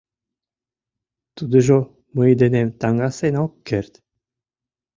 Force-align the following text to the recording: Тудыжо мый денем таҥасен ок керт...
Тудыжо 1.35 1.77
мый 2.15 2.31
денем 2.41 2.67
таҥасен 2.81 3.35
ок 3.45 3.53
керт... 3.67 3.93